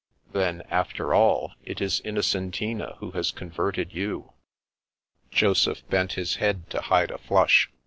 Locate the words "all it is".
1.13-2.01